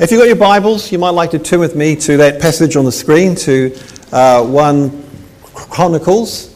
[0.00, 2.76] If you've got your Bibles, you might like to turn with me to that passage
[2.76, 3.76] on the screen, to
[4.12, 5.04] uh, 1
[5.42, 6.54] Chronicles.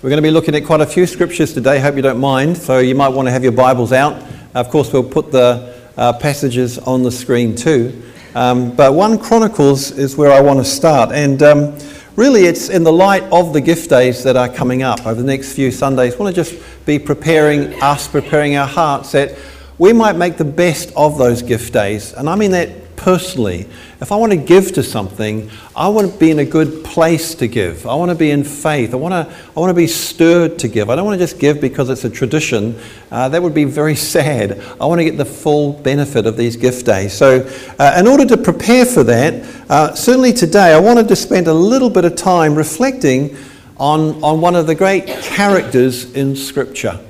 [0.00, 2.56] We're going to be looking at quite a few scriptures today, hope you don't mind,
[2.56, 4.24] so you might want to have your Bibles out.
[4.54, 8.02] Of course, we'll put the uh, passages on the screen too.
[8.34, 11.78] Um, but 1 Chronicles is where I want to start, and um,
[12.16, 15.26] really it's in the light of the gift days that are coming up over the
[15.26, 16.14] next few Sundays.
[16.14, 19.36] I want to just be preparing us, preparing our hearts that
[19.80, 22.12] we might make the best of those gift days.
[22.12, 23.66] And I mean that personally.
[24.02, 27.34] If I want to give to something, I want to be in a good place
[27.36, 27.86] to give.
[27.86, 28.92] I want to be in faith.
[28.92, 30.90] I want to, I want to be stirred to give.
[30.90, 32.78] I don't want to just give because it's a tradition.
[33.10, 34.60] Uh, that would be very sad.
[34.78, 37.14] I want to get the full benefit of these gift days.
[37.14, 41.46] So, uh, in order to prepare for that, uh, certainly today, I wanted to spend
[41.46, 43.34] a little bit of time reflecting
[43.78, 47.00] on, on one of the great characters in Scripture.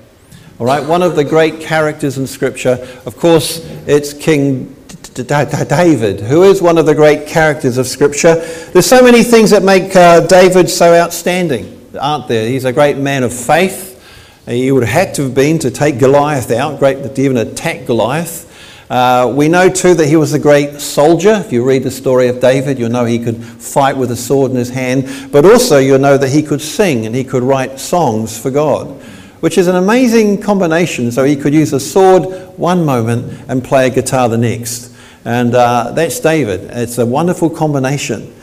[0.60, 4.76] All right, one of the great characters in Scripture, of course, it's King
[5.14, 8.34] David, who is one of the great characters of Scripture.
[8.34, 12.46] There's so many things that make uh, David so outstanding, aren't there?
[12.46, 14.04] He's a great man of faith.
[14.44, 17.86] He would have had to have been to take Goliath out, great to even attack
[17.86, 18.46] Goliath.
[18.90, 21.42] Uh, we know too that he was a great soldier.
[21.42, 24.50] If you read the story of David, you'll know he could fight with a sword
[24.50, 27.80] in his hand, but also you'll know that he could sing and he could write
[27.80, 29.00] songs for God
[29.40, 31.10] which is an amazing combination.
[31.10, 32.24] So he could use a sword
[32.58, 34.94] one moment and play a guitar the next.
[35.24, 36.70] And uh, that's David.
[36.70, 38.34] It's a wonderful combination.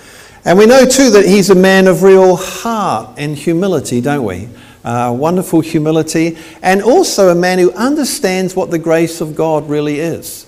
[0.45, 4.49] And we know too that he's a man of real heart and humility, don't we?
[4.83, 9.99] Uh, wonderful humility, and also a man who understands what the grace of God really
[9.99, 10.45] is,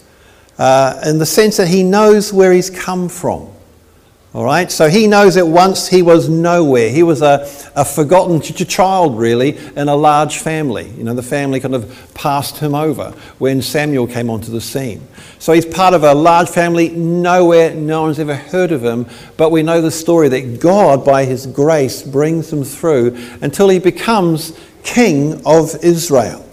[0.57, 3.49] uh, in the sense that he knows where he's come from.
[4.39, 6.89] All right, so he knows that once he was nowhere.
[6.89, 7.45] He was a,
[7.75, 10.89] a forgotten child, really, in a large family.
[10.91, 15.05] You know, the family kind of passed him over when Samuel came onto the scene.
[15.39, 19.07] So he's part of a large family, nowhere, no one's ever heard of him.
[19.35, 23.79] But we know the story that God, by his grace, brings him through until he
[23.79, 26.47] becomes king of Israel.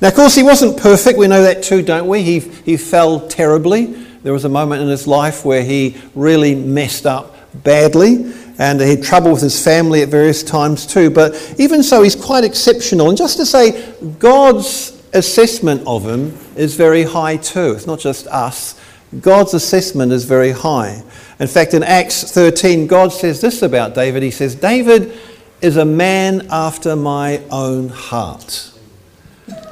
[0.00, 1.18] Now, of course, he wasn't perfect.
[1.18, 2.22] We know that too, don't we?
[2.22, 4.06] He, he fell terribly.
[4.22, 8.90] There was a moment in his life where he really messed up badly and he
[8.90, 11.10] had trouble with his family at various times too.
[11.10, 13.08] But even so, he's quite exceptional.
[13.08, 17.72] And just to say, God's assessment of him is very high too.
[17.72, 18.80] It's not just us.
[19.20, 21.02] God's assessment is very high.
[21.38, 24.22] In fact, in Acts 13, God says this about David.
[24.22, 25.12] He says, David
[25.60, 28.72] is a man after my own heart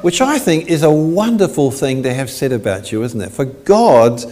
[0.04, 3.32] which I think is a wonderful thing to have said about you, isn't it?
[3.32, 4.22] For God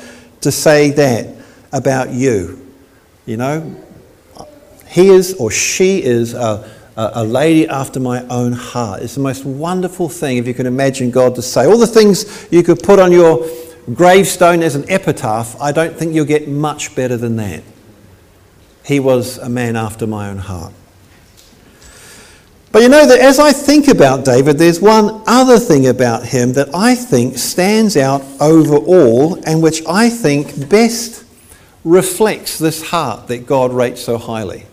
[0.42, 1.34] to say that
[1.72, 2.61] about you.
[3.32, 3.76] You know,
[4.88, 9.00] he is or she is a, a, lady after my own heart.
[9.00, 11.64] It's the most wonderful thing if you can imagine God to say.
[11.64, 13.48] All the things you could put on your
[13.94, 17.62] gravestone as an epitaph, I don't think you'll get much better than that.
[18.84, 20.74] He was a man after my own heart.
[22.70, 26.52] But you know that as I think about David, there's one other thing about him
[26.52, 31.21] that I think stands out over all and which I think best
[31.84, 34.66] reflects this heart that God rates so highly.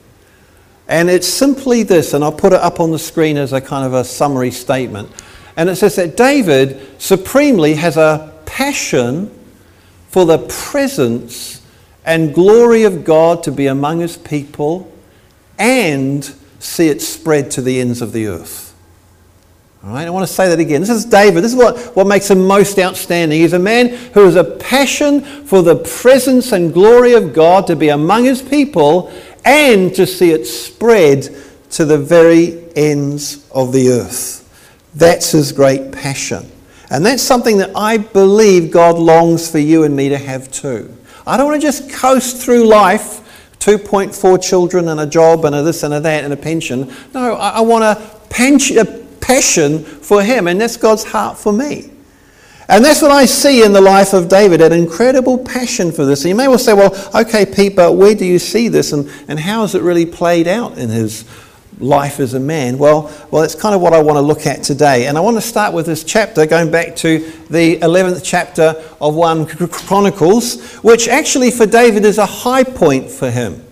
[0.87, 3.85] And it's simply this, and I'll put it up on the screen as a kind
[3.85, 5.09] of a summary statement.
[5.55, 9.29] And it says that David supremely has a passion
[10.07, 11.61] for the presence
[12.05, 14.91] and glory of God to be among his people
[15.59, 16.23] and
[16.59, 18.69] see it spread to the ends of the earth.
[19.81, 20.81] All right, I want to say that again.
[20.81, 21.41] This is David.
[21.41, 23.40] This is what, what makes him most outstanding.
[23.40, 27.78] He's a man who has a passion for the presence and glory of God to
[27.78, 29.09] be among his people
[29.45, 31.29] and to see it spread
[31.72, 34.45] to the very ends of the earth.
[34.95, 36.51] That's his great passion.
[36.91, 40.94] And that's something that I believe God longs for you and me to have too.
[41.25, 45.62] I don't want to just coast through life 2.4 children and a job and a
[45.62, 46.91] this and a that and a pension.
[47.13, 48.78] No, I, I want a, pension,
[49.22, 51.91] passion for Him, and that's God's heart for me.
[52.69, 56.24] And that's what I see in the life of David, an incredible passion for this.
[56.24, 59.10] And you may well say, well, okay, Pete, but where do you see this and,
[59.27, 61.25] and how has it really played out in his
[61.80, 62.77] life as a man?
[62.77, 65.07] Well, well, it's kind of what I want to look at today.
[65.07, 67.19] And I want to start with this chapter, going back to
[67.50, 73.31] the 11th chapter of 1 Chronicles, which actually for David is a high point for
[73.31, 73.65] him.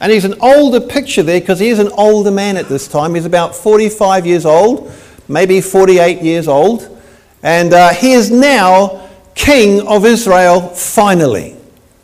[0.00, 3.14] And he's an older picture there because he is an older man at this time.
[3.14, 4.90] He's about 45 years old,
[5.28, 7.00] maybe 48 years old.
[7.42, 11.56] And uh, he is now king of Israel finally.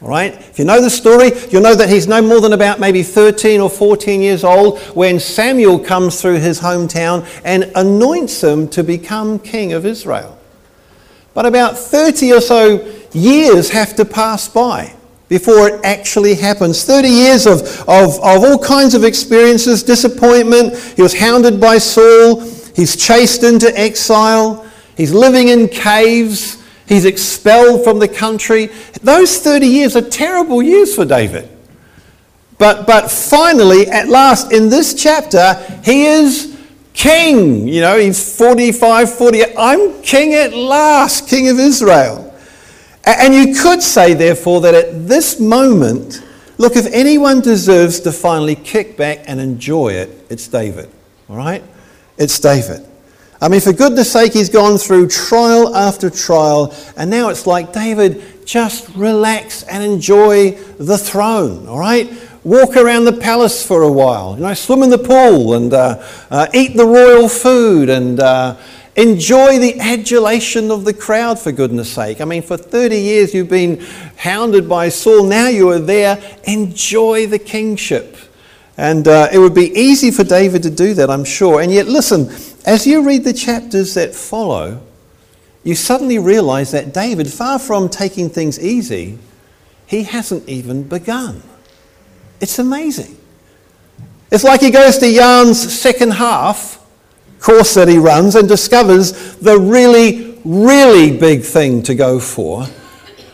[0.02, 0.34] All right?
[0.34, 3.62] If you know the story, you'll know that he's no more than about maybe 13
[3.62, 9.38] or 14 years old when Samuel comes through his hometown and anoints him to become
[9.38, 10.38] king of Israel.
[11.32, 14.95] But about 30 or so years have to pass by
[15.28, 16.84] before it actually happens.
[16.84, 20.76] 30 years of, of, of all kinds of experiences, disappointment.
[20.94, 22.40] He was hounded by Saul.
[22.74, 24.66] He's chased into exile.
[24.96, 26.62] He's living in caves.
[26.86, 28.70] He's expelled from the country.
[29.02, 31.48] Those 30 years are terrible years for David.
[32.58, 36.56] But, but finally, at last, in this chapter, he is
[36.94, 37.68] king.
[37.68, 39.54] You know, he's 45, 48.
[39.58, 42.25] I'm king at last, king of Israel.
[43.06, 46.22] And you could say, therefore, that at this moment,
[46.58, 50.90] look, if anyone deserves to finally kick back and enjoy it, it's David.
[51.28, 51.62] All right?
[52.18, 52.84] It's David.
[53.40, 57.72] I mean, for goodness sake, he's gone through trial after trial, and now it's like,
[57.72, 62.10] David, just relax and enjoy the throne, all right?
[62.44, 66.02] Walk around the palace for a while, you know, swim in the pool and uh,
[66.30, 68.56] uh, eat the royal food and, uh,
[68.96, 72.22] Enjoy the adulation of the crowd, for goodness sake.
[72.22, 73.84] I mean, for 30 years you've been
[74.16, 75.24] hounded by Saul.
[75.24, 76.18] Now you are there.
[76.44, 78.16] Enjoy the kingship.
[78.78, 81.60] And uh, it would be easy for David to do that, I'm sure.
[81.60, 82.30] And yet, listen,
[82.64, 84.82] as you read the chapters that follow,
[85.62, 89.18] you suddenly realize that David, far from taking things easy,
[89.86, 91.42] he hasn't even begun.
[92.40, 93.18] It's amazing.
[94.30, 96.85] It's like he goes to Jan's second half
[97.46, 102.66] course that he runs and discovers the really, really big thing to go for,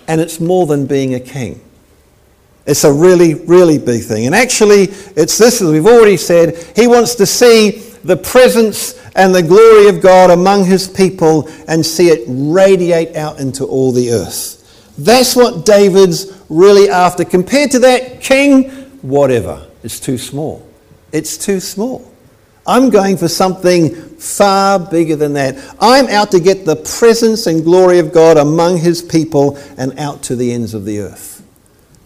[0.07, 1.59] and it's more than being a king.
[2.67, 4.27] It's a really, really big thing.
[4.27, 4.83] And actually,
[5.17, 7.71] it's this, as we've already said, he wants to see
[8.05, 13.41] the presence and the glory of God among his people and see it radiate out
[13.41, 14.59] into all the earth.
[14.99, 17.25] That's what David's really after.
[17.25, 18.71] Compared to that, king,
[19.01, 19.67] whatever.
[19.83, 20.69] It's too small.
[21.13, 22.12] It's too small.
[22.67, 25.57] I'm going for something far bigger than that.
[25.81, 30.23] I'm out to get the presence and glory of God among his people and out
[30.25, 31.45] to the ends of the earth.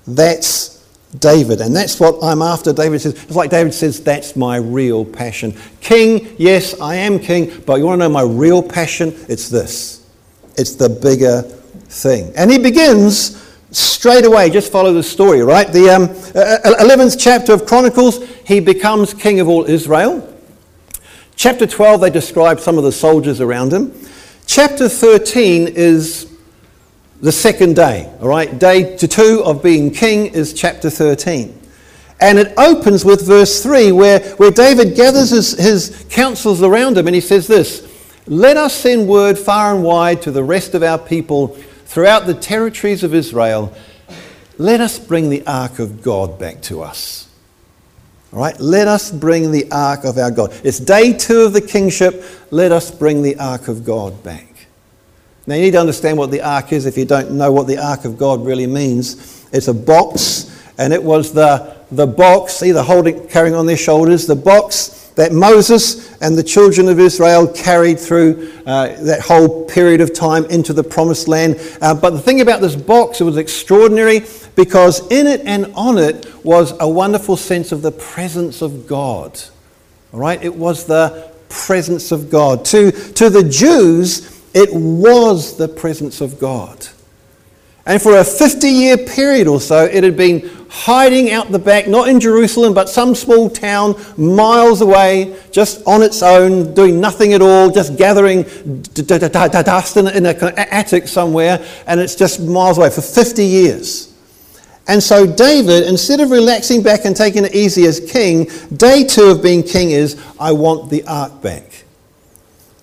[0.07, 0.77] That's
[1.19, 2.73] David, and that's what I'm after.
[2.73, 5.55] David says, it's like David says, that's my real passion.
[5.81, 9.15] King, yes, I am king, but you want to know my real passion?
[9.29, 10.07] It's this
[10.57, 12.33] it's the bigger thing.
[12.37, 15.71] And he begins straight away, just follow the story, right?
[15.71, 20.33] The um, 11th chapter of Chronicles, he becomes king of all Israel.
[21.37, 23.93] Chapter 12, they describe some of the soldiers around him.
[24.47, 26.35] Chapter 13 is
[27.21, 28.59] the second day, all right?
[28.59, 31.61] Day two of being king is chapter 13.
[32.21, 37.07] And it opens with verse 3, where, where David gathers his, his counsels around him
[37.07, 37.87] and he says this
[38.27, 41.49] Let us send word far and wide to the rest of our people
[41.85, 43.77] throughout the territories of Israel.
[44.57, 47.26] Let us bring the ark of God back to us.
[48.37, 50.53] All right, let us bring the ark of our God.
[50.63, 52.23] It's day two of the kingship.
[52.51, 54.67] Let us bring the ark of God back.
[55.47, 57.79] Now, you need to understand what the ark is if you don't know what the
[57.79, 59.49] ark of God really means.
[59.55, 64.27] It's a box, and it was the, the box, either holding, carrying on their shoulders,
[64.27, 70.01] the box that Moses and the children of Israel carried through uh, that whole period
[70.01, 71.59] of time into the promised land.
[71.81, 74.23] Uh, but the thing about this box, it was extraordinary
[74.57, 79.41] because in it and on it was a wonderful sense of the presence of God.
[80.13, 80.43] All right?
[80.43, 82.65] It was the presence of God.
[82.67, 86.89] To, to the Jews, it was the presence of God.
[87.87, 91.87] And for a 50 year period or so, it had been hiding out the back,
[91.87, 97.33] not in Jerusalem, but some small town miles away, just on its own, doing nothing
[97.33, 98.43] at all, just gathering
[98.93, 104.13] dust in an attic somewhere, and it's just miles away for 50 years.
[104.89, 109.31] And so, David, instead of relaxing back and taking it easy as king, day two
[109.31, 111.85] of being king is I want the ark back.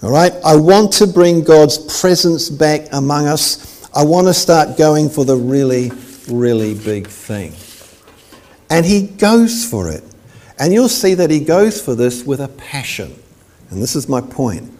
[0.01, 0.33] All right?
[0.45, 3.72] I want to bring God's presence back among us.
[3.95, 5.91] I want to start going for the really,
[6.27, 7.53] really big thing.
[8.69, 10.03] And he goes for it.
[10.57, 13.13] And you'll see that he goes for this with a passion.
[13.69, 14.71] And this is my point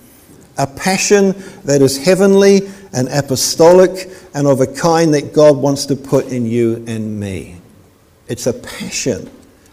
[0.58, 2.62] a passion that is heavenly
[2.94, 7.60] and apostolic and of a kind that God wants to put in you and me.
[8.28, 9.30] It's a passion.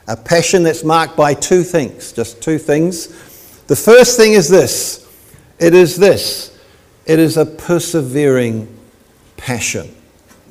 [0.08, 3.08] A passion that's marked by two things, just two things.
[3.66, 5.06] The first thing is this
[5.58, 6.58] it is this
[7.06, 8.79] it is a persevering
[9.40, 9.94] passion.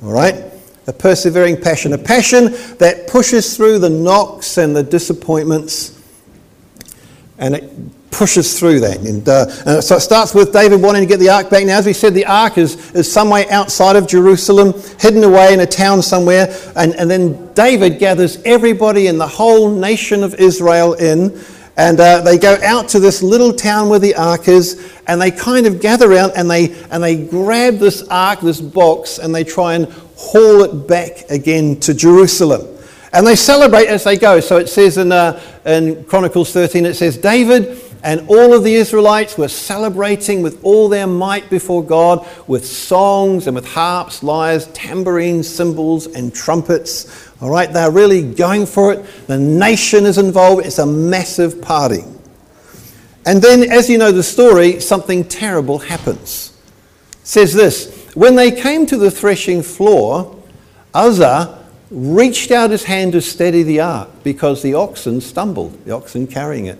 [0.02, 0.44] All right?
[0.86, 1.92] A persevering passion.
[1.92, 2.46] A passion
[2.78, 5.96] that pushes through the knocks and the disappointments
[7.38, 8.98] and it pushes through that.
[8.98, 11.64] And, uh, and, so it starts with David wanting to get the ark back.
[11.64, 15.54] Now, as we said, the ark is, is some way outside of Jerusalem, hidden away
[15.54, 16.54] in a town somewhere.
[16.76, 21.40] And, and then David gathers everybody in the whole nation of Israel in
[21.80, 25.30] And uh, they go out to this little town where the ark is, and they
[25.30, 29.44] kind of gather around and they, and they grab this ark, this box, and they
[29.44, 32.68] try and haul it back again to Jerusalem.
[33.14, 34.40] And they celebrate as they go.
[34.40, 38.74] So it says in, uh, in Chronicles 13, it says, David and all of the
[38.74, 44.66] Israelites were celebrating with all their might before God with songs and with harps, lyres,
[44.68, 47.29] tambourines, cymbals, and trumpets.
[47.40, 49.26] All right, they're really going for it.
[49.26, 50.66] The nation is involved.
[50.66, 52.04] It's a massive party.
[53.24, 56.56] And then, as you know the story, something terrible happens.
[57.12, 60.36] It says this When they came to the threshing floor,
[60.92, 61.58] Uzzah
[61.90, 66.66] reached out his hand to steady the ark because the oxen stumbled, the oxen carrying
[66.66, 66.78] it.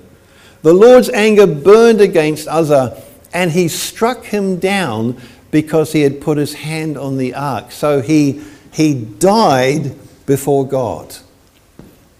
[0.63, 3.03] The Lord's anger burned against Uzzah,
[3.33, 7.73] and he struck him down because he had put his hand on the ark.
[7.73, 9.97] So he, he died
[10.31, 11.13] before God.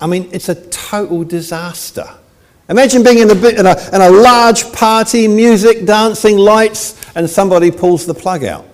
[0.01, 2.09] I mean, it's a total disaster.
[2.69, 7.71] Imagine being in a, in a, in a large party, music, dancing, lights, and somebody
[7.71, 8.67] pulls the plug out.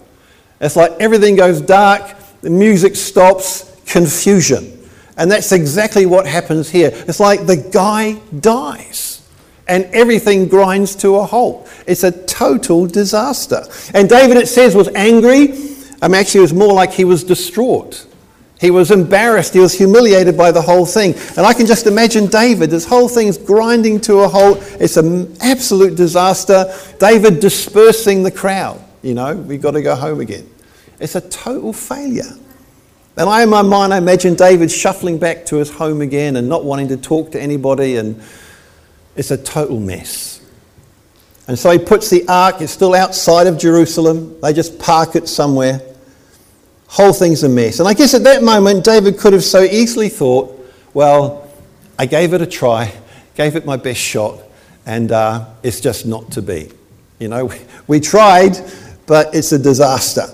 [0.58, 4.72] It's like everything goes dark, the music stops, confusion.
[5.18, 6.90] And that's exactly what happens here.
[7.06, 9.22] It's like the guy dies
[9.68, 11.68] and everything grinds to a halt.
[11.86, 13.64] It's a total disaster.
[13.92, 15.52] And David, it says, was angry.
[16.00, 18.06] I mean, actually, it was more like he was distraught.
[18.60, 19.52] He was embarrassed.
[19.52, 21.14] He was humiliated by the whole thing.
[21.36, 24.58] And I can just imagine David, this whole thing's grinding to a halt.
[24.80, 26.72] It's an absolute disaster.
[26.98, 28.82] David dispersing the crowd.
[29.02, 30.48] You know, we've got to go home again.
[30.98, 32.32] It's a total failure.
[33.18, 36.48] And I, in my mind, I imagine David shuffling back to his home again and
[36.48, 38.22] not wanting to talk to anybody and
[39.16, 40.40] it's a total mess.
[41.48, 44.38] And so he puts the ark, it's still outside of Jerusalem.
[44.40, 45.80] They just park it somewhere.
[46.88, 47.80] Whole thing's a mess.
[47.80, 50.52] And I guess at that moment, David could have so easily thought,
[50.94, 51.50] well,
[51.98, 52.92] I gave it a try,
[53.34, 54.40] gave it my best shot,
[54.86, 56.70] and uh, it's just not to be.
[57.18, 57.52] You know,
[57.86, 58.58] we tried,
[59.06, 60.26] but it's a disaster.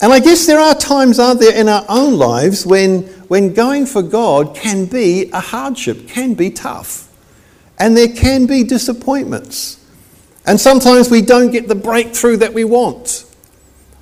[0.00, 3.84] And I guess there are times, aren't there, in our own lives when, when going
[3.84, 7.08] for God can be a hardship, can be tough.
[7.78, 9.84] And there can be disappointments.
[10.46, 13.24] And sometimes we don't get the breakthrough that we want.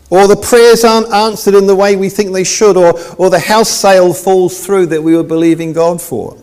[0.09, 2.77] Or the prayers aren't answered in the way we think they should.
[2.77, 6.37] Or, or the house sale falls through that we were believing God for.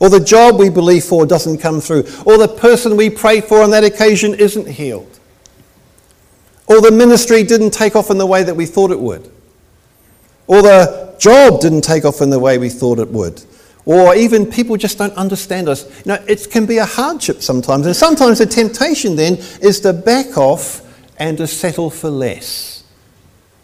[0.00, 2.04] Or the job we believe for doesn't come through.
[2.24, 5.18] Or the person we prayed for on that occasion isn't healed.
[6.66, 9.30] Or the ministry didn't take off in the way that we thought it would.
[10.46, 13.42] Or the job didn't take off in the way we thought it would
[13.88, 15.88] or even people just don't understand us.
[16.04, 17.86] You know, it can be a hardship sometimes.
[17.86, 20.82] And sometimes the temptation then is to back off
[21.18, 22.77] and to settle for less.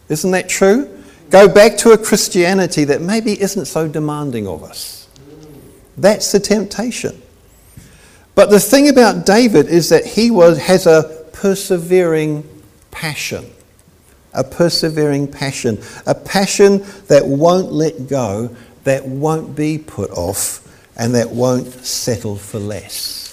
[0.08, 0.90] Isn't that true?
[1.30, 5.08] Go back to a Christianity that maybe isn't so demanding of us.
[5.96, 7.20] That's the temptation.
[8.34, 12.49] But the thing about David is that he was, has a persevering
[12.90, 13.50] passion.
[14.32, 15.80] A persevering passion.
[16.06, 20.61] A passion that won't let go that won't be put off
[20.96, 23.23] and that won't settle for less.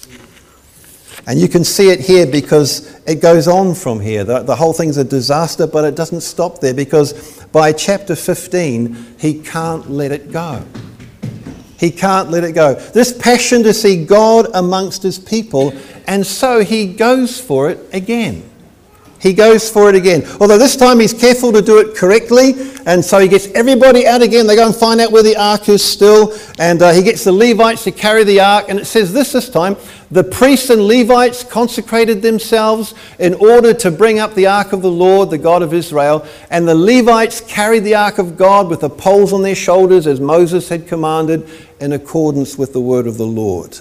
[1.28, 4.24] And you can see it here because it goes on from here.
[4.24, 9.16] The, the, whole thing's a disaster, but it doesn't stop there because by chapter 15,
[9.20, 10.64] he can't let it go.
[11.78, 12.76] He can't let it go.
[12.76, 15.74] This passion to see God amongst his people,
[16.08, 18.51] and so he goes for it again
[19.22, 20.24] he goes for it again.
[20.40, 22.54] Although this time he's careful to do it correctly,
[22.88, 24.48] and so he gets everybody out again.
[24.48, 27.32] They go and find out where the ark is still, and uh, he gets the
[27.32, 28.66] Levites to carry the ark.
[28.68, 29.78] And it says this this time
[30.10, 34.92] the priests and Levites consecrated themselves in order to bring up the ark of the
[34.92, 36.26] Lord, the God of Israel.
[36.50, 40.20] And the Levites carried the ark of God with the poles on their shoulders, as
[40.20, 41.48] Moses had commanded,
[41.80, 43.78] in accordance with the word of the Lord.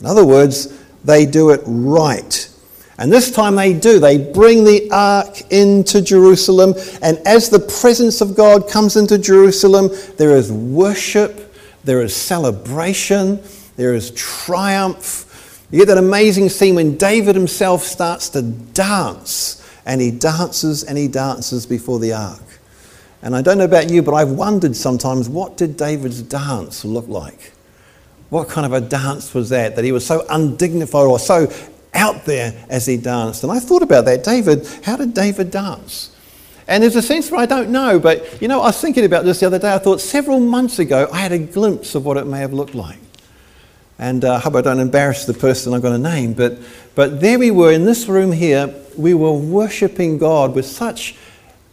[0.00, 2.48] In other words, they do it right.
[2.98, 3.98] And this time they do.
[3.98, 6.74] They bring the ark into Jerusalem.
[7.02, 13.42] And as the presence of God comes into Jerusalem, there is worship, there is celebration,
[13.76, 15.66] there is triumph.
[15.70, 19.62] You get that amazing scene when David himself starts to dance.
[19.84, 22.42] And he dances and he dances before the ark.
[23.22, 27.08] And I don't know about you, but I've wondered sometimes what did David's dance look
[27.08, 27.52] like?
[28.30, 29.76] What kind of a dance was that?
[29.76, 31.46] That he was so undignified or so
[31.96, 33.42] out there as he danced.
[33.42, 34.22] And I thought about that.
[34.22, 36.14] David, how did David dance?
[36.68, 39.24] And there's a sense where I don't know, but you know, I was thinking about
[39.24, 39.72] this the other day.
[39.72, 42.74] I thought several months ago I had a glimpse of what it may have looked
[42.74, 42.98] like.
[43.98, 46.58] And uh, I hope I don't embarrass the person I'm going to name, but,
[46.94, 48.74] but there we were in this room here.
[48.96, 51.16] We were worshipping God with such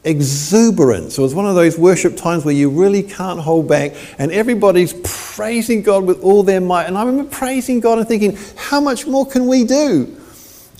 [0.04, 1.18] exuberance.
[1.18, 4.94] It was one of those worship times where you really can't hold back, and everybody's
[5.04, 6.86] praising God with all their might.
[6.86, 10.18] And I remember praising God and thinking, how much more can we do?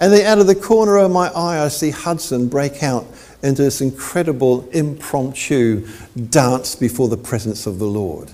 [0.02, 3.06] And then out of the corner of my eye, I see Hudson break out
[3.42, 5.88] into this incredible impromptu
[6.30, 8.32] dance before the presence of the Lord.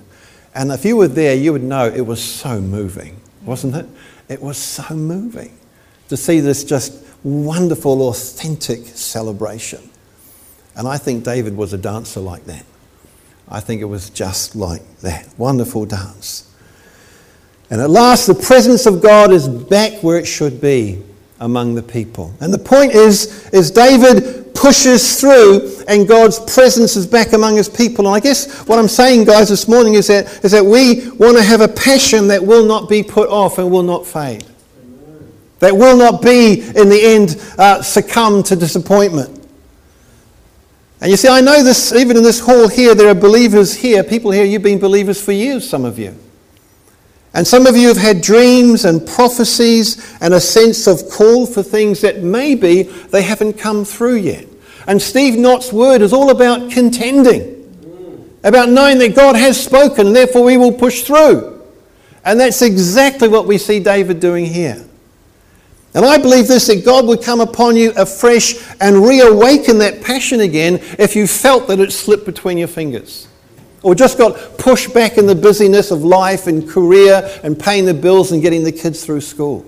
[0.55, 3.87] And if you were there, you would know it was so moving, wasn't it?
[4.29, 5.57] It was so moving
[6.09, 9.89] to see this just wonderful, authentic celebration.
[10.75, 12.65] And I think David was a dancer like that.
[13.47, 15.27] I think it was just like that.
[15.37, 16.53] Wonderful dance.
[17.71, 21.03] And at last, the presence of God is back where it should be
[21.39, 22.33] among the people.
[22.39, 27.69] And the point is, is David pushes through and God's presence is back among his
[27.69, 28.07] people.
[28.07, 31.37] And I guess what I'm saying, guys, this morning is that, is that we want
[31.37, 34.45] to have a passion that will not be put off and will not fade.
[35.59, 39.38] That will not be, in the end, uh, succumb to disappointment.
[41.01, 44.03] And you see, I know this, even in this hall here, there are believers here,
[44.03, 46.17] people here, you've been believers for years, some of you.
[47.33, 51.63] And some of you have had dreams and prophecies and a sense of call for
[51.63, 54.47] things that maybe they haven't come through yet.
[54.87, 57.55] And Steve Knott's word is all about contending,
[58.43, 61.61] about knowing that God has spoken, therefore we will push through.
[62.25, 64.88] And that's exactly what we see David doing here.
[65.93, 70.41] And I believe this that God would come upon you afresh and reawaken that passion
[70.41, 73.27] again if you felt that it slipped between your fingers.
[73.81, 77.93] Or just got pushed back in the busyness of life and career and paying the
[77.93, 79.65] bills and getting the kids through school.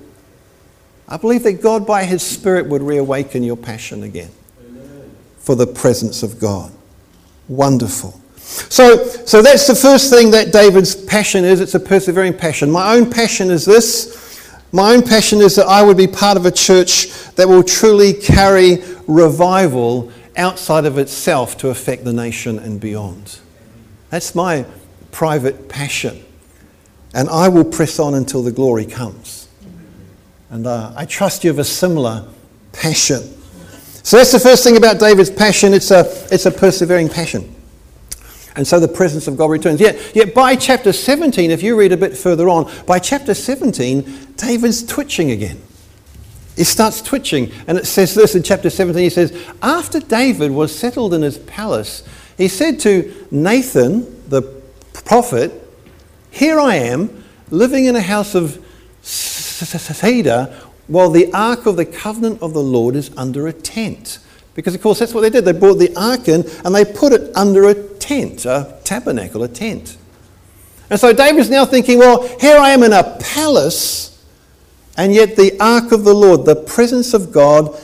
[1.07, 4.31] I believe that God, by His Spirit, would reawaken your passion again
[4.65, 5.11] Amen.
[5.39, 6.71] for the presence of God.
[7.47, 8.19] Wonderful.
[8.37, 11.61] So, so that's the first thing that David's passion is.
[11.61, 12.69] It's a persevering passion.
[12.69, 14.30] My own passion is this
[14.71, 18.13] my own passion is that I would be part of a church that will truly
[18.13, 23.39] carry revival outside of itself to affect the nation and beyond.
[24.09, 24.65] That's my
[25.11, 26.23] private passion.
[27.13, 29.49] And I will press on until the glory comes.
[30.49, 32.27] And uh, I trust you have a similar
[32.71, 33.21] passion.
[34.03, 35.73] So that's the first thing about David's passion.
[35.73, 37.53] It's a, it's a persevering passion.
[38.55, 39.79] And so the presence of God returns.
[39.79, 44.33] Yet, yet by chapter 17, if you read a bit further on, by chapter 17,
[44.35, 45.61] David's twitching again.
[46.57, 47.51] He starts twitching.
[47.67, 51.37] And it says this in chapter 17 he says, After David was settled in his
[51.37, 52.03] palace,
[52.37, 54.41] he said to Nathan, the
[54.93, 55.51] prophet,
[56.29, 58.63] Here I am, living in a house of
[59.01, 60.53] cedar,
[60.87, 64.19] while the ark of the covenant of the Lord is under a tent.
[64.53, 65.45] Because, of course, that's what they did.
[65.45, 67.75] They brought the ark in and they put it under a
[68.11, 69.97] tent, a tabernacle, a tent.
[70.89, 74.21] And so David's now thinking, well, here I am in a palace,
[74.97, 77.79] and yet the ark of the Lord, the presence of God,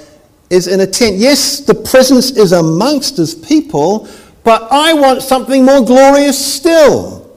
[0.50, 1.16] is in a tent.
[1.16, 4.10] Yes, the presence is amongst his people,
[4.44, 7.34] but I want something more glorious still.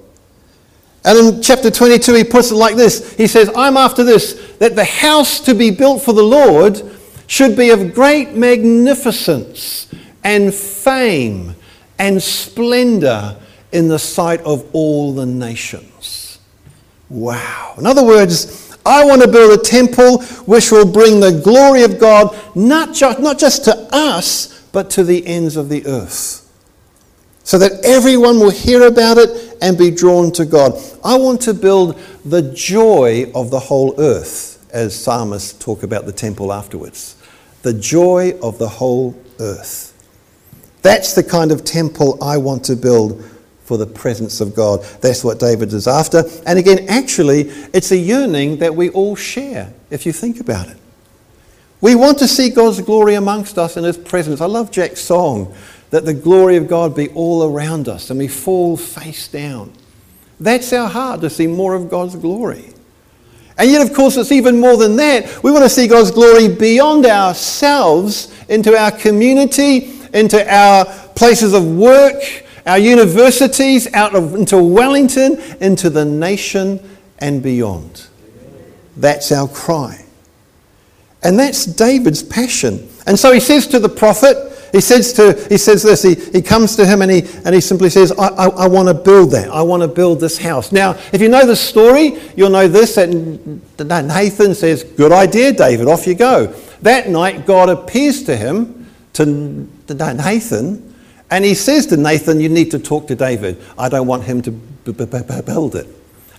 [1.05, 4.75] And in chapter 22, he puts it like this He says, I'm after this, that
[4.75, 6.83] the house to be built for the Lord
[7.29, 9.87] should be of great magnificence
[10.25, 11.55] and fame
[12.01, 13.37] and splendor
[13.71, 16.41] in the sight of all the nations.
[17.09, 17.75] Wow.
[17.79, 22.01] In other words, I want to build a temple which will bring the glory of
[22.01, 26.39] God not just, not just to us, but to the ends of the earth.
[27.45, 30.73] So that everyone will hear about it and be drawn to God.
[31.05, 36.13] I want to build the joy of the whole earth, as psalmists talk about the
[36.13, 37.17] temple afterwards
[37.63, 39.93] the joy of the whole earth.
[40.83, 43.25] That's the kind of temple I want to build
[43.65, 44.83] for the presence of God.
[45.01, 46.25] That's what David is after.
[46.47, 50.77] And again, actually, it's a yearning that we all share, if you think about it.
[51.81, 54.41] We want to see God's glory amongst us in His presence.
[54.41, 55.55] I love Jack's song
[55.91, 59.73] that the glory of God be all around us and we fall face down.
[60.39, 62.73] That's our heart to see more of God's glory.
[63.61, 65.43] And yet, of course, it's even more than that.
[65.43, 71.67] We want to see God's glory beyond ourselves into our community, into our places of
[71.67, 72.23] work,
[72.65, 76.81] our universities, out of, into Wellington, into the nation
[77.19, 78.07] and beyond.
[78.97, 80.07] That's our cry.
[81.23, 82.89] And that's David's passion.
[83.07, 86.43] And so he says to the prophet, he says, to, he says this, he, he
[86.43, 89.33] comes to him and he, and he simply says, I, I, I want to build
[89.33, 89.51] that.
[89.51, 90.71] I want to build this house.
[90.71, 95.89] Now, if you know the story, you'll know this that Nathan says, Good idea, David,
[95.89, 96.47] off you go.
[96.83, 99.25] That night, God appears to him, to
[99.89, 100.95] Nathan,
[101.31, 103.61] and he says to Nathan, You need to talk to David.
[103.77, 105.87] I don't want him to build it.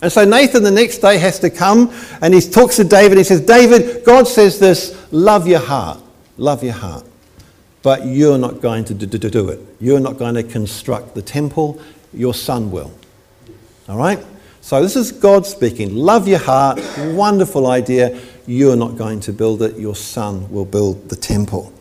[0.01, 3.19] And so Nathan the next day has to come and he talks to David.
[3.19, 6.01] He says, David, God says this love your heart.
[6.37, 7.05] Love your heart
[7.83, 9.59] but you're not going to do it.
[9.79, 11.81] You're not going to construct the temple,
[12.13, 12.91] your son will.
[13.89, 14.23] All right?
[14.61, 15.95] So this is God speaking.
[15.95, 16.79] Love your heart.
[16.97, 18.21] Wonderful idea.
[18.45, 19.77] You're not going to build it.
[19.77, 21.73] Your son will build the temple.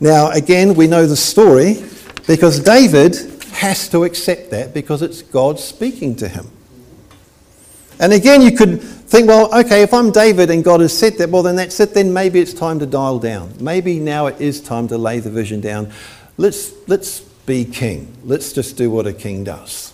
[0.00, 1.84] Now, again, we know the story
[2.26, 3.16] because David
[3.52, 6.50] has to accept that because it's God speaking to him.
[8.00, 11.28] And again, you could think, well, okay, if I'm David and God has said that,
[11.28, 11.92] well, then that's it.
[11.92, 13.52] Then maybe it's time to dial down.
[13.60, 15.92] Maybe now it is time to lay the vision down.
[16.38, 18.16] Let's, let's be king.
[18.24, 19.92] Let's just do what a king does.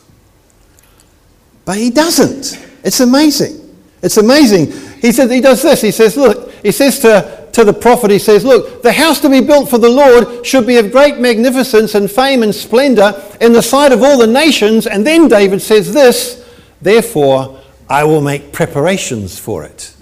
[1.65, 2.65] But he doesn't.
[2.85, 3.77] It's amazing.
[4.03, 4.71] It's amazing.
[5.01, 5.81] He says he does this.
[5.81, 9.29] He says, look, he says to, to the prophet, he says, look, the house to
[9.29, 13.53] be built for the Lord should be of great magnificence and fame and splendor in
[13.53, 14.87] the sight of all the nations.
[14.87, 16.49] And then David says this,
[16.81, 19.95] therefore I will make preparations for it.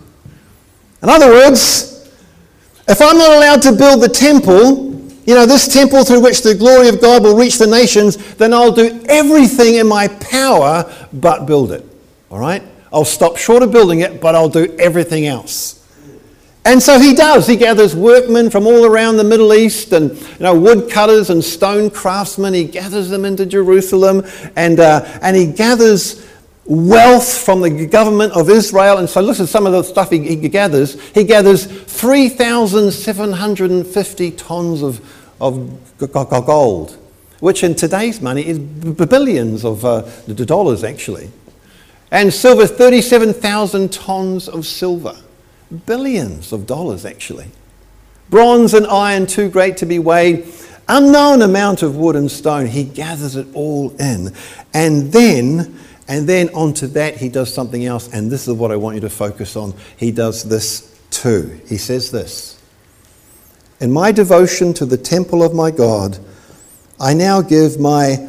[1.03, 2.11] In other words,
[2.89, 4.95] if I'm not allowed to build the temple,
[5.27, 8.53] you know, this temple through which the glory of God will reach the nations, then
[8.53, 11.85] I'll do everything in my power but build it.
[12.31, 12.63] All right?
[12.93, 15.81] I'll stop short of building it, but I'll do everything else.
[16.67, 17.47] And so he does.
[17.47, 21.91] He gathers workmen from all around the Middle East and you know, woodcutters and stone
[21.91, 22.55] craftsmen.
[22.55, 24.25] He gathers them into Jerusalem
[24.57, 26.27] and, uh, and he gathers
[26.67, 28.97] wealth from the government of Israel.
[28.99, 31.01] And so listen some of the stuff he, he gathers.
[31.11, 35.01] He gathers 3,750 tons of,
[35.41, 36.99] of gold,
[37.41, 41.31] which in today's money is billions of uh, dollars actually.
[42.11, 45.17] And silver, 37,000 tons of silver.
[45.87, 47.49] Billions of dollars actually.
[48.31, 50.47] Bronze and iron, too great to be weighed.
[50.89, 52.67] Unknown amount of wood and stone.
[52.67, 54.33] He gathers it all in.
[54.73, 58.77] And then and then onto that, he does something else, and this is what I
[58.77, 59.75] want you to focus on.
[59.97, 61.61] He does this too.
[61.67, 62.61] He says this
[63.81, 66.19] In my devotion to the temple of my God,
[67.01, 68.29] I now give my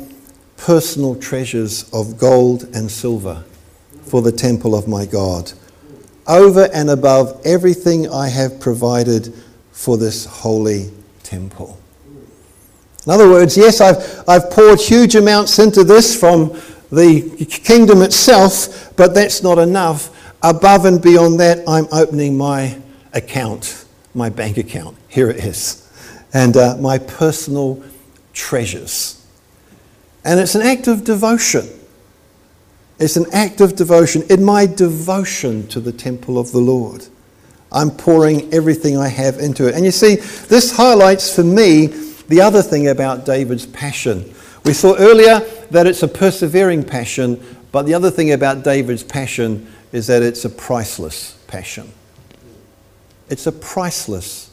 [0.58, 3.44] personal treasures of gold and silver
[4.04, 5.52] for the temple of my God,
[6.28, 9.34] over and above everything I have provided
[9.72, 10.92] for this holy
[11.24, 11.78] temple.
[13.06, 16.60] In other words, yes, I've, I've poured huge amounts into this from
[16.92, 20.12] the kingdom itself, but that's not enough.
[20.42, 22.80] Above and beyond that, I'm opening my
[23.14, 24.98] account, my bank account.
[25.08, 25.82] Here it is.
[26.34, 27.84] And uh, my personal
[28.34, 29.26] treasures.
[30.24, 31.68] And it's an act of devotion.
[33.00, 34.24] It's an act of devotion.
[34.30, 37.06] In my devotion to the temple of the Lord,
[37.72, 39.76] I'm pouring everything I have into it.
[39.76, 41.88] And you see, this highlights for me
[42.28, 44.34] the other thing about David's passion.
[44.64, 49.68] We saw earlier that it's a persevering passion, but the other thing about David's passion
[49.92, 51.92] is that it's a priceless passion.
[53.30, 54.52] It's a priceless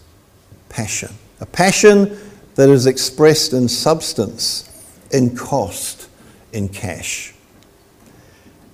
[0.68, 1.11] passion.
[1.40, 2.18] A passion
[2.55, 4.68] that is expressed in substance,
[5.11, 6.09] in cost,
[6.53, 7.35] in cash.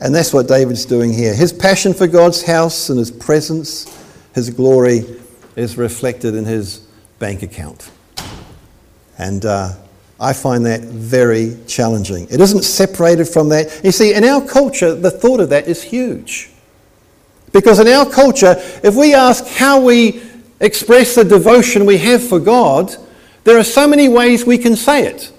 [0.01, 1.35] And that's what David's doing here.
[1.35, 3.87] His passion for God's house and his presence,
[4.35, 5.05] his glory,
[5.57, 6.87] is reflected in his
[7.19, 7.91] bank account.
[9.19, 9.75] And uh,
[10.21, 12.27] I find that very challenging.
[12.29, 13.81] It isn't separated from that.
[13.85, 16.51] You see, in our culture, the thought of that is huge.
[17.53, 20.23] Because in our culture, if we ask how we
[20.61, 22.95] express the devotion we have for God,
[23.45, 25.33] there are so many ways we can say it.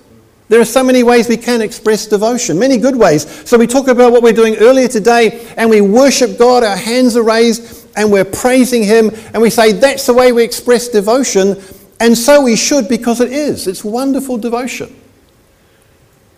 [0.47, 3.47] There are so many ways we can express devotion, many good ways.
[3.47, 7.15] So we talk about what we're doing earlier today, and we worship God, our hands
[7.15, 11.61] are raised, and we're praising Him, and we say that's the way we express devotion.
[11.99, 13.67] And so we should because it is.
[13.67, 14.95] It's wonderful devotion.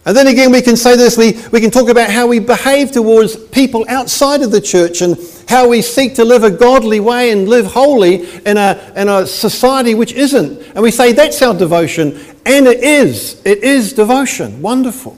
[0.04, 2.92] And then again, we can say this we, we can talk about how we behave
[2.92, 5.16] towards people outside of the church and
[5.48, 9.28] how we seek to live a godly way and live holy in a, in a
[9.28, 10.60] society which isn't.
[10.74, 12.20] And we say that's our devotion.
[12.48, 13.40] And it is.
[13.46, 14.60] It is devotion.
[14.64, 15.18] Wonderful.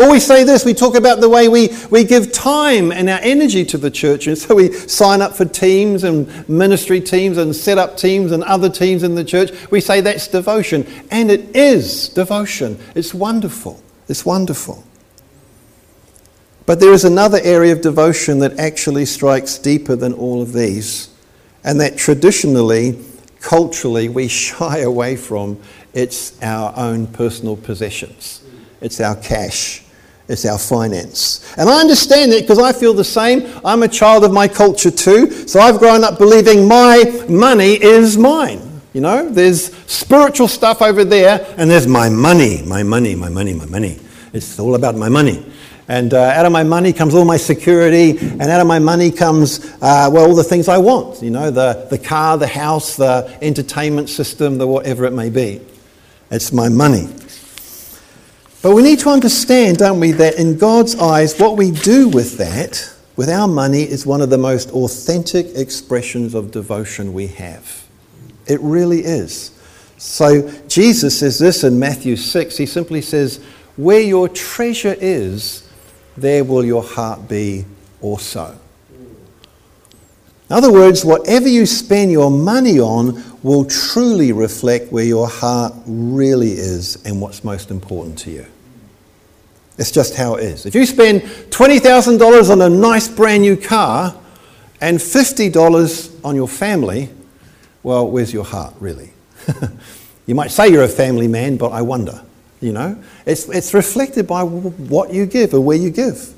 [0.00, 3.20] Or we say this, we talk about the way we, we give time and our
[3.20, 4.26] energy to the church.
[4.26, 8.42] And so we sign up for teams and ministry teams and set up teams and
[8.44, 9.50] other teams in the church.
[9.70, 10.86] We say that's devotion.
[11.10, 12.78] And it is devotion.
[12.94, 13.82] It's wonderful.
[14.08, 14.84] It's wonderful.
[16.70, 21.08] But there is another area of devotion that actually strikes deeper than all of these,
[21.64, 23.04] and that traditionally,
[23.40, 25.60] culturally, we shy away from.
[25.94, 28.42] It's our own personal possessions,
[28.80, 29.82] it's our cash,
[30.30, 31.54] it's our finance.
[31.58, 33.50] And I understand it because I feel the same.
[33.64, 35.28] I'm a child of my culture too.
[35.48, 38.62] So I've grown up believing my money is mine.
[38.92, 43.54] You know, there's spiritual stuff over there, and there's my money, my money, my money,
[43.54, 43.98] my money.
[44.32, 45.44] It's all about my money.
[45.88, 49.10] And uh, out of my money comes all my security, and out of my money
[49.10, 51.22] comes, uh, well, all the things I want.
[51.22, 55.60] You know, the, the car, the house, the entertainment system, the whatever it may be.
[56.30, 57.08] It's my money.
[58.62, 62.36] But we need to understand, don't we, that in God's eyes, what we do with
[62.38, 67.86] that, with our money, is one of the most authentic expressions of devotion we have.
[68.46, 69.52] It really is.
[69.96, 72.56] So Jesus says this in Matthew 6.
[72.56, 73.42] He simply says,
[73.76, 75.66] Where your treasure is,
[76.16, 77.64] there will your heart be
[78.02, 78.58] also.
[80.50, 85.72] In other words, whatever you spend your money on will truly reflect where your heart
[85.86, 88.46] really is and what's most important to you.
[89.78, 90.66] It's just how it is.
[90.66, 94.14] If you spend $20,000 on a nice brand new car
[94.80, 97.10] and $50 on your family,
[97.84, 99.12] well, where's your heart really?
[100.26, 102.24] you might say you're a family man, but I wonder.
[102.60, 106.34] You know, it's, it's reflected by what you give or where you give.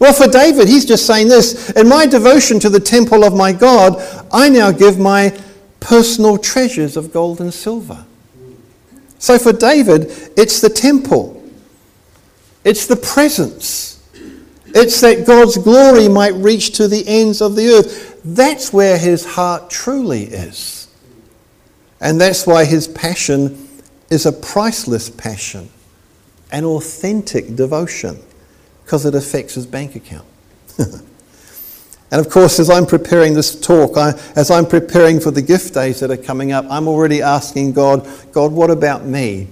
[0.00, 3.52] Well, for David, he's just saying this In my devotion to the temple of my
[3.52, 5.38] God, I now give my
[5.78, 8.04] personal treasures of gold and silver.
[9.18, 11.44] So for David, it's the temple,
[12.64, 14.02] it's the presence,
[14.68, 18.22] it's that God's glory might reach to the ends of the earth.
[18.24, 20.88] That's where his heart truly is.
[22.00, 23.68] And that's why his passion
[24.08, 25.68] is a priceless passion,
[26.50, 28.22] an authentic devotion
[28.90, 30.26] because it affects his bank account.
[30.78, 31.00] and
[32.10, 36.00] of course, as I'm preparing this talk, I, as I'm preparing for the gift days
[36.00, 39.46] that are coming up, I'm already asking God, God, what about me?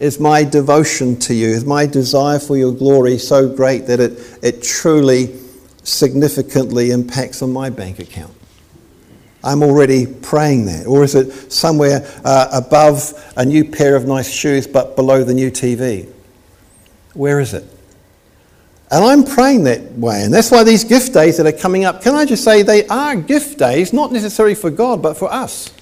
[0.00, 4.38] Is my devotion to you, is my desire for your glory so great that it,
[4.42, 5.34] it truly
[5.82, 8.34] significantly impacts on my bank account?
[9.42, 10.86] I'm already praying that.
[10.86, 15.32] Or is it somewhere uh, above a new pair of nice shoes but below the
[15.32, 16.12] new TV?
[17.14, 17.70] Where is it?
[18.94, 20.22] And I'm praying that way.
[20.22, 22.86] And that's why these gift days that are coming up, can I just say they
[22.86, 25.74] are gift days, not necessarily for God, but for us.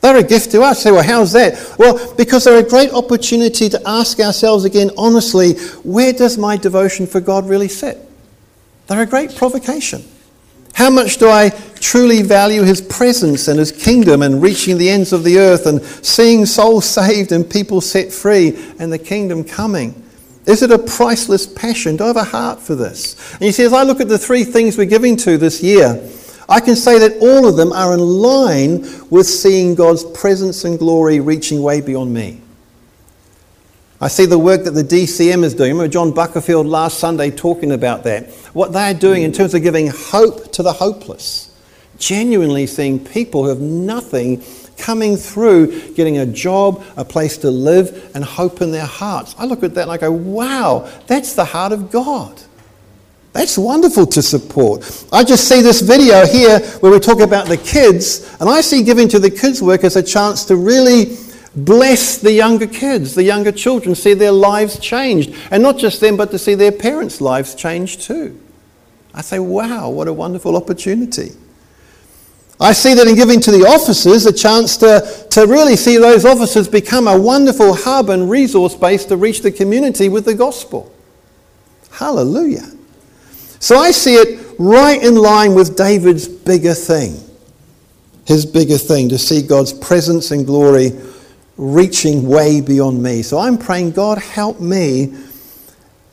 [0.00, 0.82] They're a gift to us.
[0.82, 1.76] Say, well, how's that?
[1.78, 5.52] Well, because they're a great opportunity to ask ourselves again honestly,
[5.84, 7.98] where does my devotion for God really sit?
[8.88, 10.02] They're a great provocation.
[10.74, 15.12] How much do I truly value his presence and his kingdom and reaching the ends
[15.12, 20.03] of the earth and seeing souls saved and people set free and the kingdom coming?
[20.46, 21.96] Is it a priceless passion?
[21.96, 23.32] Do I have a heart for this?
[23.34, 26.06] And you see, as I look at the three things we're giving to this year,
[26.48, 30.78] I can say that all of them are in line with seeing God's presence and
[30.78, 32.40] glory reaching way beyond me.
[34.00, 35.70] I see the work that the DCM is doing.
[35.70, 38.28] Remember John Buckerfield last Sunday talking about that.
[38.52, 41.56] What they are doing in terms of giving hope to the hopeless.
[41.96, 44.42] Genuinely seeing people who have nothing
[44.76, 49.34] coming through, getting a job, a place to live, and hope in their hearts.
[49.38, 52.40] I look at that and I go, wow, that's the heart of God.
[53.32, 55.06] That's wonderful to support.
[55.12, 58.84] I just see this video here where we talk about the kids, and I see
[58.84, 61.16] giving to the kids' work as a chance to really
[61.56, 65.34] bless the younger kids, the younger children, see their lives changed.
[65.50, 68.40] And not just them, but to see their parents' lives changed too.
[69.12, 71.32] I say, wow, what a wonderful opportunity.
[72.60, 76.24] I see that in giving to the officers a chance to, to really see those
[76.24, 80.94] officers become a wonderful hub and resource base to reach the community with the gospel.
[81.90, 82.70] Hallelujah.
[83.58, 87.20] So I see it right in line with David's bigger thing.
[88.26, 90.92] His bigger thing, to see God's presence and glory
[91.56, 93.22] reaching way beyond me.
[93.22, 95.14] So I'm praying, God, help me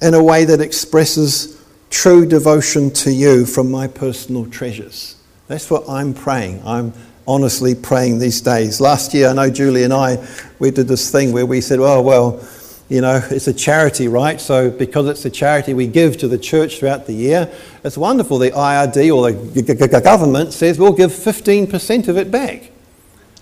[0.02, 5.21] in a way that expresses true devotion to you from my personal treasures.
[5.52, 6.62] That's what I'm praying.
[6.66, 6.94] I'm
[7.28, 8.80] honestly praying these days.
[8.80, 10.26] Last year, I know Julie and I,
[10.60, 12.42] we did this thing where we said, oh, well,
[12.88, 14.40] you know, it's a charity, right?
[14.40, 17.52] So because it's a charity, we give to the church throughout the year.
[17.84, 18.38] It's wonderful.
[18.38, 22.72] The IRD or the government says we'll give 15% of it back.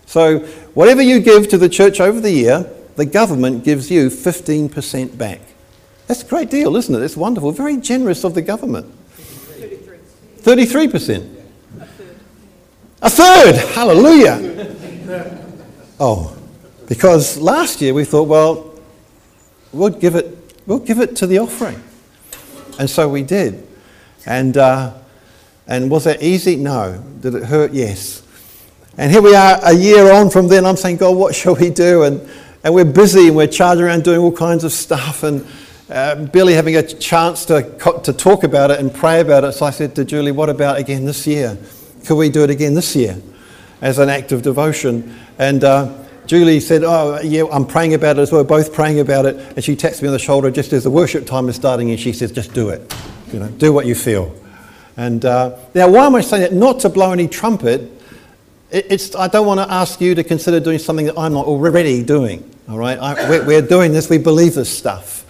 [0.07, 0.39] So
[0.73, 5.41] whatever you give to the church over the year, the government gives you 15% back.
[6.07, 7.03] That's a great deal, isn't it?
[7.03, 7.51] It's wonderful.
[7.51, 8.91] Very generous of the government.
[9.11, 10.87] 33.
[10.87, 11.38] 33%.
[13.01, 13.55] A third!
[13.55, 14.65] Hallelujah!
[16.01, 16.33] Oh,
[16.87, 18.73] because last year we thought, well,
[19.73, 21.83] we'll give it, we'll give it to the offering.
[22.79, 23.67] And so we did.
[24.25, 24.93] And, uh,
[25.67, 26.55] and was that easy?
[26.55, 27.03] No.
[27.19, 27.73] Did it hurt?
[27.73, 28.23] Yes.
[28.97, 30.65] And here we are a year on from then.
[30.65, 32.03] I'm saying, God, what shall we do?
[32.03, 32.27] And,
[32.63, 35.45] and we're busy and we're charging around doing all kinds of stuff and
[35.89, 37.63] uh, barely having a chance to,
[38.03, 39.51] to talk about it and pray about it.
[39.51, 41.57] So I said to Julie, what about again this year?
[42.05, 43.21] Could we do it again this year
[43.81, 45.15] as an act of devotion?
[45.37, 45.93] And uh,
[46.25, 48.43] Julie said, Oh, yeah, I'm praying about it as well.
[48.43, 49.35] Both praying about it.
[49.55, 51.99] And she taps me on the shoulder just as the worship time is starting and
[51.99, 52.93] she says, Just do it.
[53.33, 54.35] You know, do what you feel.
[54.97, 56.53] And uh, now, why am I saying that?
[56.53, 57.89] Not to blow any trumpet.
[58.69, 62.03] it's, I don't want to ask you to consider doing something that I'm not already
[62.03, 62.49] doing.
[62.67, 62.99] All right?
[62.99, 65.25] I, we're, we're doing this, we believe this stuff.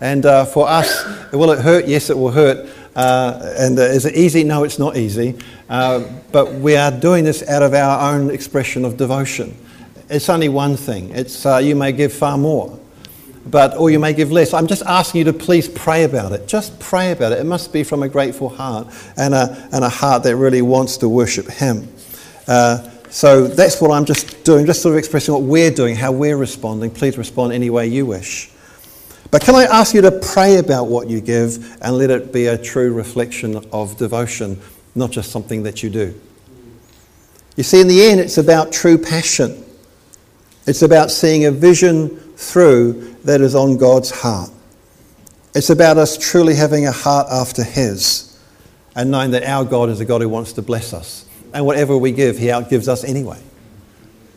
[0.00, 1.86] And uh, for us, will it hurt?
[1.86, 2.68] Yes, it will hurt.
[2.94, 4.44] Uh, and uh, is it easy?
[4.44, 5.38] No, it's not easy.
[5.68, 9.56] Uh, but we are doing this out of our own expression of devotion.
[10.08, 11.10] It's only one thing.
[11.10, 12.78] It's uh, you may give far more,
[13.46, 14.52] but or you may give less.
[14.52, 16.48] I'm just asking you to please pray about it.
[16.48, 17.38] Just pray about it.
[17.38, 20.96] It must be from a grateful heart and a, and a heart that really wants
[20.98, 21.88] to worship Him.
[22.48, 26.12] Uh, so that's what I'm just doing, just sort of expressing what we're doing, how
[26.12, 26.90] we're responding.
[26.90, 28.50] Please respond any way you wish.
[29.30, 32.46] But can I ask you to pray about what you give and let it be
[32.46, 34.60] a true reflection of devotion,
[34.94, 36.20] not just something that you do?
[37.56, 39.64] You see, in the end, it's about true passion.
[40.66, 44.50] It's about seeing a vision through that is on God's heart.
[45.54, 48.38] It's about us truly having a heart after His
[48.94, 51.26] and knowing that our God is a God who wants to bless us.
[51.52, 53.40] And whatever we give, He outgives us anyway.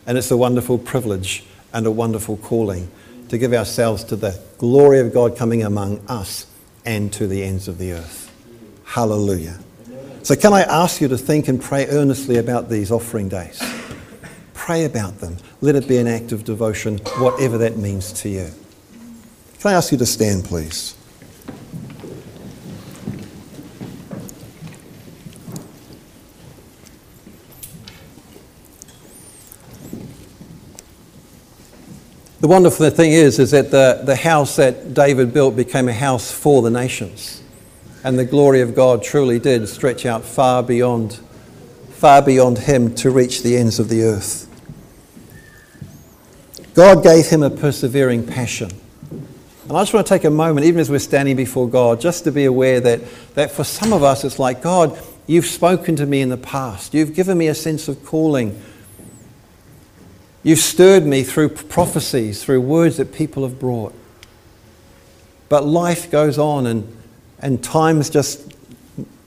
[0.06, 2.90] And it's a wonderful privilege and a wonderful calling
[3.28, 4.32] to give ourselves to the
[4.64, 6.46] glory of God coming among us
[6.86, 8.32] and to the ends of the earth.
[8.86, 9.58] Hallelujah.
[10.22, 13.62] So, can I ask you to think and pray earnestly about these offering days?
[14.54, 15.36] Pray about them.
[15.60, 18.48] Let it be an act of devotion, whatever that means to you.
[19.60, 20.96] Can I ask you to stand, please?
[32.44, 36.30] The wonderful thing is, is that the, the house that David built became a house
[36.30, 37.42] for the nations.
[38.04, 41.14] And the glory of God truly did stretch out far beyond,
[41.92, 44.46] far beyond him to reach the ends of the earth.
[46.74, 48.70] God gave him a persevering passion.
[49.10, 52.24] And I just want to take a moment, even as we're standing before God, just
[52.24, 53.00] to be aware that,
[53.36, 56.92] that for some of us it's like, God, you've spoken to me in the past.
[56.92, 58.60] You've given me a sense of calling.
[60.44, 63.94] You've stirred me through prophecies, through words that people have brought.
[65.48, 66.96] But life goes on and,
[67.40, 68.54] and times just,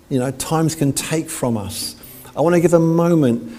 [0.10, 1.96] you know, times can take from us.
[2.36, 3.52] I want to give a moment,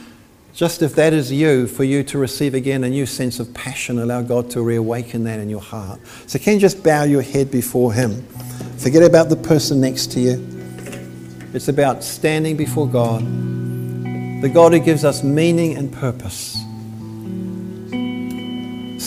[0.55, 3.99] just if that is you, for you to receive again a new sense of passion.
[3.99, 5.99] Allow God to reawaken that in your heart.
[6.29, 8.23] So, can you just bow your head before Him?
[8.79, 10.47] Forget about the person next to you.
[11.55, 13.23] It's about standing before God,
[14.43, 16.63] the God who gives us meaning and purpose.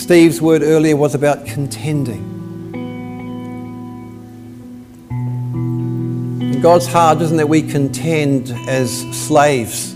[0.02, 2.24] Steve's word earlier was about contending.
[6.40, 9.94] In God's heart isn't that we contend as slaves,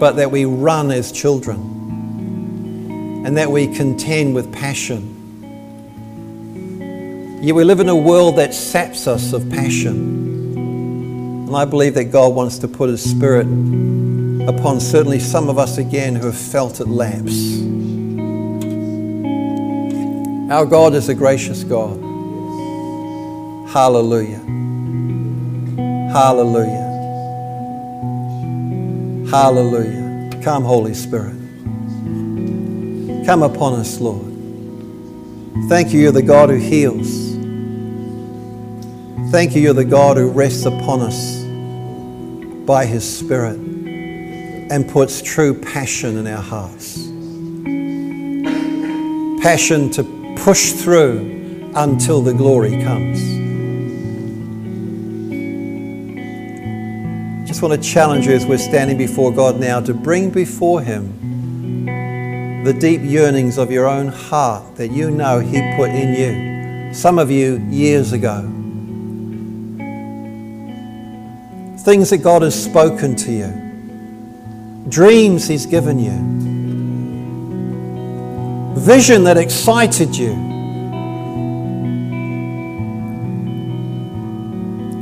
[0.00, 1.60] but that we run as children,
[3.24, 5.12] and that we contend with passion.
[7.44, 10.56] Yet we live in a world that saps us of passion.
[11.46, 13.46] And I believe that God wants to put His Spirit
[14.48, 17.62] upon certainly some of us again who have felt it lapse.
[20.50, 21.98] Our God is a gracious God.
[23.70, 24.40] Hallelujah.
[26.12, 26.84] Hallelujah.
[29.30, 30.30] Hallelujah.
[30.42, 31.34] Come, Holy Spirit.
[33.24, 34.32] Come upon us, Lord.
[35.70, 37.32] Thank you, you're the God who heals.
[39.32, 41.42] Thank you, you're the God who rests upon us
[42.66, 46.98] by His Spirit and puts true passion in our hearts.
[49.42, 50.13] Passion to
[50.44, 53.18] push through until the glory comes.
[57.40, 60.82] I just want to challenge you as we're standing before God now to bring before
[60.82, 61.86] Him
[62.62, 66.92] the deep yearnings of your own heart that you know He put in you.
[66.92, 68.42] Some of you years ago.
[71.84, 76.53] Things that God has spoken to you, dreams He's given you
[78.84, 80.34] vision that excited you.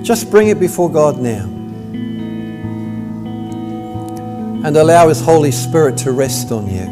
[0.04, 1.44] Just bring it before God now.
[4.64, 6.86] And allow His Holy Spirit to rest on you.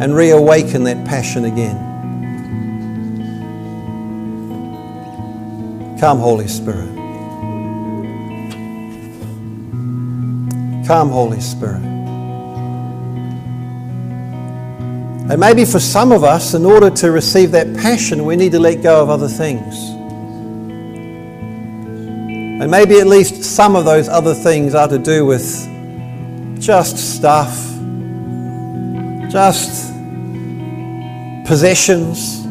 [0.00, 1.90] And reawaken that passion again.
[5.98, 6.94] Come, Holy Spirit.
[10.86, 11.91] Come, Holy Spirit.
[15.32, 18.60] And maybe for some of us, in order to receive that passion, we need to
[18.60, 19.88] let go of other things.
[22.60, 25.42] And maybe at least some of those other things are to do with
[26.60, 27.54] just stuff,
[29.30, 29.90] just
[31.46, 32.42] possessions,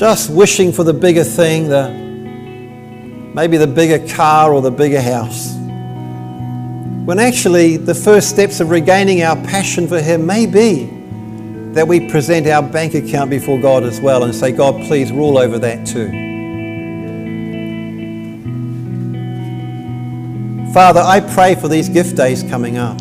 [0.00, 1.90] just wishing for the bigger thing, the,
[3.34, 5.54] maybe the bigger car or the bigger house
[7.06, 10.86] when actually the first steps of regaining our passion for Him may be
[11.72, 15.38] that we present our bank account before God as well and say, God, please rule
[15.38, 16.08] over that too.
[20.72, 22.98] Father, I pray for these gift days coming up,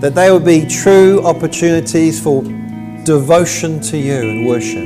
[0.00, 2.42] that they will be true opportunities for
[3.04, 4.82] devotion to you and worship.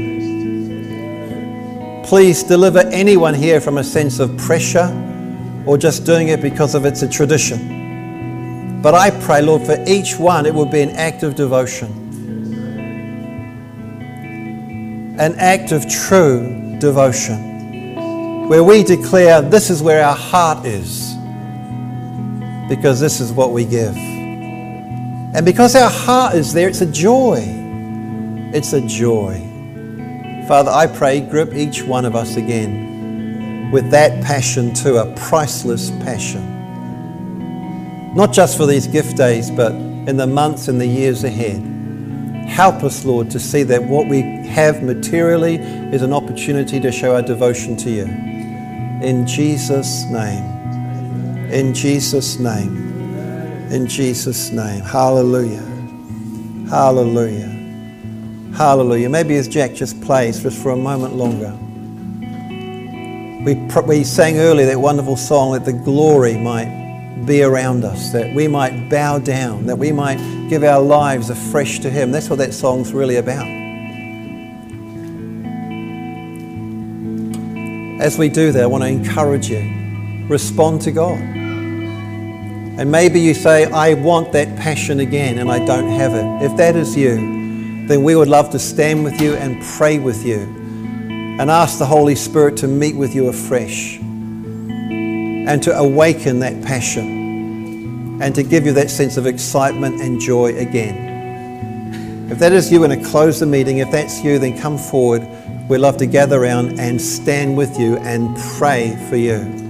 [2.07, 5.08] Please deliver anyone here from a sense of pressure
[5.69, 8.81] or just doing it because of it's a tradition.
[8.81, 11.91] But I pray, Lord, for each one it will be an act of devotion,
[15.21, 21.15] an act of true devotion, where we declare this is where our heart is,
[22.71, 23.95] because this is what we give.
[23.95, 27.45] And because our heart is there, it's a joy.
[28.55, 29.35] It's a joy.
[30.49, 32.78] Father, I pray, grip each one of us again
[33.73, 36.55] with that passion too, a priceless passion.
[38.15, 41.63] Not just for these gift days, but in the months and the years ahead.
[42.49, 47.15] Help us, Lord, to see that what we have materially is an opportunity to show
[47.15, 48.05] our devotion to you.
[48.05, 50.43] In Jesus' name.
[51.53, 52.77] In Jesus' name.
[53.71, 54.81] In Jesus' name.
[54.81, 55.63] Hallelujah.
[56.71, 57.49] Hallelujah.
[58.57, 59.11] Hallelujah.
[59.11, 61.57] Maybe as Jack just plays just for a moment longer.
[63.45, 63.55] We,
[63.87, 68.49] we sang earlier that wonderful song that the glory might be around us, that we
[68.49, 70.19] might bow down, that we might
[70.49, 72.11] give our lives afresh to Him.
[72.11, 73.47] That's what that song's really about.
[78.01, 79.79] As we do that, I want to encourage you
[80.29, 81.19] respond to God.
[81.19, 86.45] And maybe you say, I want that passion again and I don't have it.
[86.45, 87.17] If that is you,
[87.87, 90.58] then we would love to stand with you and pray with you
[91.39, 98.21] and ask the Holy Spirit to meet with you afresh and to awaken that passion
[98.21, 102.29] and to give you that sense of excitement and joy again.
[102.31, 105.27] If that is you, and to close the meeting, if that's you, then come forward.
[105.69, 109.68] We'd love to gather around and stand with you and pray for you.